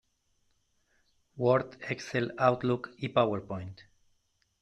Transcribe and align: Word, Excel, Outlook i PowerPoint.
Word, 1.43 1.75
Excel, 1.95 2.31
Outlook 2.47 2.89
i 3.09 3.13
PowerPoint. 3.19 3.85